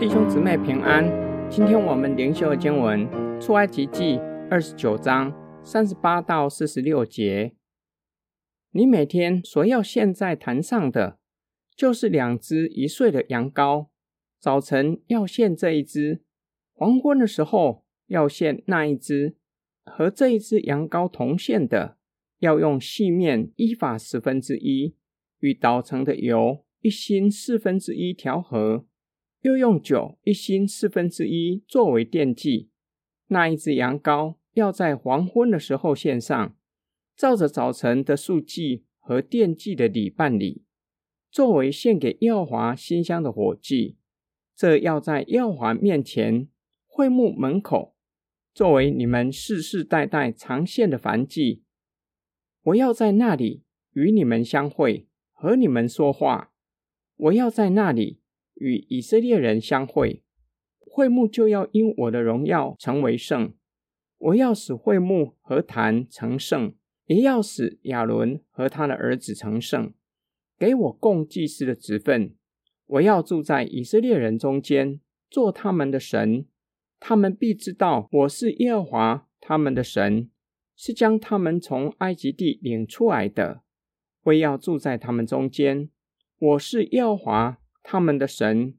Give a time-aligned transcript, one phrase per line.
[0.00, 1.04] 弟兄姊妹平安，
[1.50, 3.06] 今天我们灵修的经文
[3.38, 4.18] 出埃及记
[4.50, 7.52] 二十九章三十八到四十六节。
[8.70, 11.18] 你每天所要献在坛上的，
[11.76, 13.88] 就是两只一岁的羊羔，
[14.40, 16.22] 早晨要献这一只，
[16.72, 19.36] 黄昏的时候要献那一只，
[19.84, 21.97] 和这一只羊羔同献的，
[22.38, 24.94] 要用细面一法十分之一，
[25.40, 28.86] 与捣成的油一心四分之一调和。
[29.42, 32.70] 又用酒一心四分之一作为奠祭。
[33.28, 36.56] 那一只羊羔要在黄昏的时候献上，
[37.16, 40.64] 照着早晨的素祭和奠祭的礼办理，
[41.30, 43.96] 作为献给耀华馨香的火祭。
[44.56, 46.48] 这要在耀华面前
[46.86, 47.94] 会幕门口，
[48.52, 51.62] 作为你们世世代代常献的燔祭。
[52.68, 56.52] 我要在那里与你们相会，和你们说话。
[57.16, 58.20] 我要在那里。
[58.60, 60.24] 与以色列人相会，
[60.80, 63.54] 会幕就要因我的荣耀成为圣。
[64.18, 66.74] 我要使会幕和坛成圣，
[67.06, 69.94] 也要使亚伦和他的儿子成圣，
[70.58, 72.34] 给我供祭司的职分。
[72.86, 76.44] 我要住在以色列人中间，做他们的神。
[76.98, 80.28] 他们必知道我是耶和华他们的神，
[80.80, 83.62] 是将他们从埃及地领出来的。
[84.22, 85.90] 我要住在他们中间，
[86.38, 87.58] 我是耶和华。
[87.82, 88.74] 他们的神。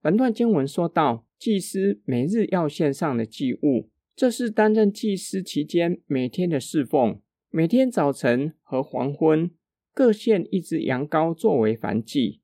[0.00, 7.20] 本段经文说到，祭司每日要献上的祭物，这是担任祭司期间每天的侍奉。
[7.50, 9.50] 每天早晨和黄昏
[9.92, 12.40] 各献一只羊羔作为燔祭，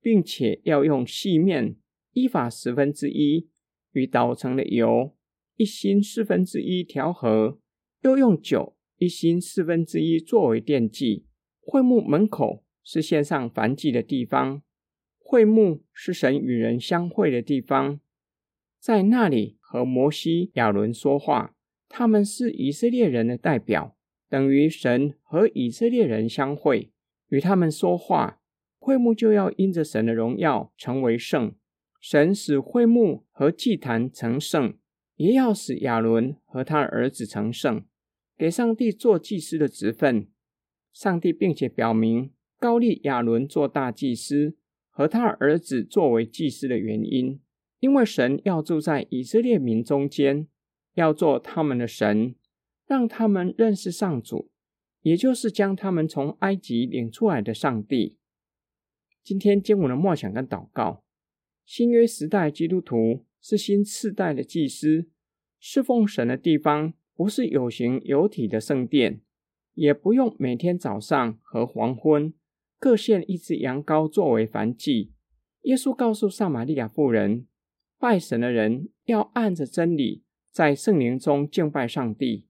[0.00, 1.74] 并且要用细面
[2.12, 3.48] 依法十分之一
[3.90, 5.16] 与捣成的油
[5.56, 7.58] 一心四分之一调和，
[8.02, 11.26] 又用酒一星四分之一作为奠祭。
[11.60, 14.62] 会幕门口是献上燔祭的地方。
[15.18, 18.00] 会幕是神与人相会的地方，
[18.80, 21.54] 在那里和摩西、亚伦说话，
[21.86, 23.94] 他们是以色列人的代表，
[24.30, 26.90] 等于神和以色列人相会，
[27.28, 28.40] 与他们说话。
[28.78, 31.54] 会幕就要因着神的荣耀成为圣，
[32.00, 34.78] 神使会幕和祭坛成圣，
[35.18, 37.84] 也要使亚伦和他儿子成圣，
[38.36, 40.26] 给上帝做祭司的职分。
[40.92, 44.56] 上帝并且表明，高利亚伦做大祭司。
[44.90, 47.40] 和他儿子作为祭司的原因，
[47.78, 50.48] 因为神要住在以色列民中间，
[50.94, 52.34] 要做他们的神，
[52.84, 54.50] 让他们认识上主，
[55.02, 58.18] 也就是将他们从埃及领出来的上帝。
[59.22, 61.04] 今天经文的默想跟祷告，
[61.64, 65.08] 新约时代基督徒是新世代的祭司，
[65.58, 69.20] 侍奉神的地方不是有形有体的圣殿，
[69.74, 72.32] 也不用每天早上和黄昏。
[72.78, 75.12] 各献一只羊羔作为燔祭。
[75.62, 77.46] 耶稣告诉撒玛利亚妇人，
[77.98, 80.22] 拜神的人要按着真理，
[80.52, 82.46] 在圣灵中敬拜上帝，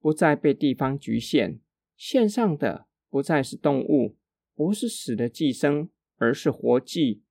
[0.00, 1.60] 不再被地方局限。
[1.96, 4.16] 献上的不再是动物，
[4.54, 7.22] 不是死的祭牲，而是活祭，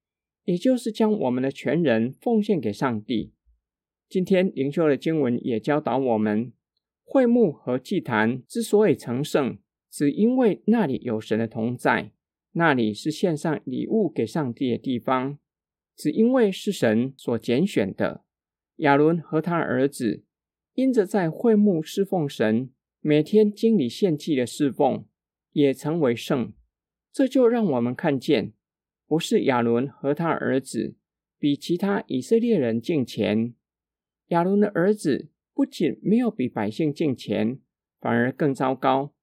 [0.47, 3.33] 也就是将我们的全人奉献给上帝。
[4.07, 6.53] 今天灵修的经文也教导我们，
[7.03, 9.59] 会幕和祭坛之所以成圣，
[9.91, 12.13] 只因为那里有神的同在。
[12.53, 15.37] 那里是献上礼物给上帝的地方，
[15.97, 18.23] 只因为是神所拣选的。
[18.77, 20.23] 亚伦和他儿子
[20.75, 22.69] 因着在会幕侍奉神，
[23.01, 25.05] 每天经理献祭的侍奉，
[25.51, 26.53] 也成为圣。
[27.11, 28.53] 这就让我们看见，
[29.07, 30.95] 不是亚伦和他儿子
[31.39, 33.53] 比其他以色列人敬虔，
[34.27, 37.59] 亚伦的儿子不仅没有比百姓敬虔，
[37.99, 39.13] 反而更糟糕，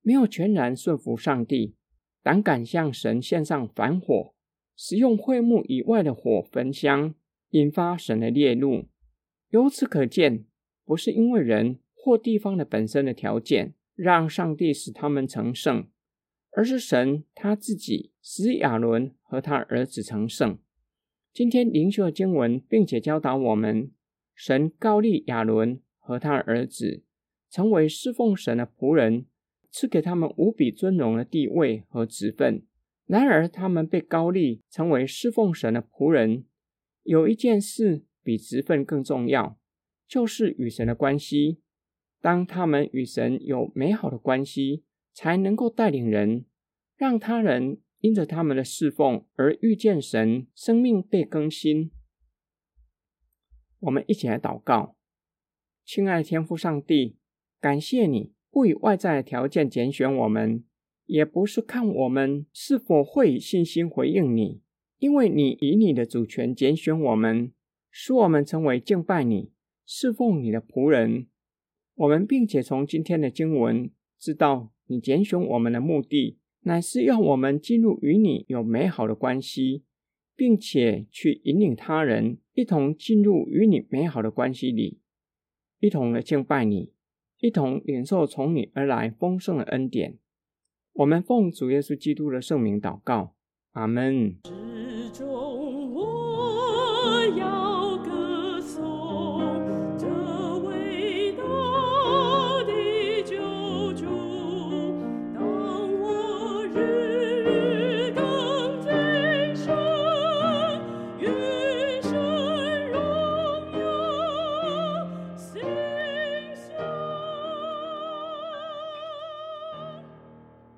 [0.00, 1.76] 没有全然顺服上帝。
[2.22, 4.34] 胆敢向神献上反火，
[4.74, 7.14] 使用会幕以外的火焚香，
[7.50, 8.86] 引发神的烈怒。
[9.50, 10.46] 由此可见，
[10.86, 15.86] 不是因为人或地方的本身的条件让上帝使他们成圣，
[16.52, 20.58] 而是神他自己使亚伦和他儿子成圣。
[21.32, 23.90] 今天灵修的经文，并且教导我们，
[24.32, 27.02] 神膏立亚伦和他儿子
[27.50, 29.26] 成为侍奉神的仆人。
[29.72, 32.62] 赐给他们无比尊荣的地位和职分。
[33.06, 36.44] 然而，他们被膏立成为侍奉神的仆人，
[37.02, 39.58] 有一件事比职分更重要，
[40.06, 41.58] 就是与神的关系。
[42.20, 46.44] 当他们与神有美好的关系，才能够带领人，
[46.96, 51.90] 让他人因着他们的侍奉而遇见神，生命被更新。
[53.80, 54.98] 我们一起来祷告，
[55.86, 57.16] 亲爱的天父上帝，
[57.58, 58.34] 感谢你。
[58.50, 60.62] 不以外在的条件拣选我们，
[61.06, 64.60] 也不是看我们是否会信心回应你，
[64.98, 67.54] 因为你以你的主权拣选我们，
[67.90, 69.50] 使我们成为敬拜你、
[69.86, 71.26] 侍奉你的仆人。
[71.94, 79.84] 我们并且从今天的经文知道，你拣选我们的目的，乃是要我们进入与你有美好的关系，
[80.34, 84.98] 并且去引领他人一同进入与你美好的关系里，
[85.80, 86.92] 一同的敬拜你，
[87.40, 90.18] 一同领受从你而来丰盛的恩典。
[90.94, 93.34] 我们奉主耶稣基督的圣名祷告，
[93.72, 94.36] 阿门。